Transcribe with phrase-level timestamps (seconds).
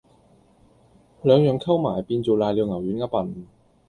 [1.21, 3.45] 兩樣溝埋變做攋尿牛丸吖笨